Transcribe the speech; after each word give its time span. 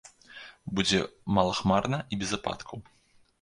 Будзе 0.79 1.01
малахмарна 1.39 1.99
і 2.15 2.19
без 2.23 2.31
ападкаў. 2.39 2.83